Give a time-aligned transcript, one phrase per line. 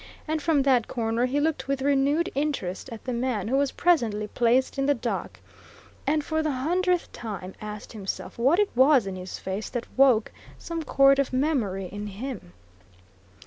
[0.27, 4.25] And from that corner he looked with renewed interest at the man who was presently
[4.27, 5.39] placed in the dock,
[6.07, 10.31] and for the hundredth time asked himself what it was in his face that woke
[10.57, 12.53] some chord of memory in him.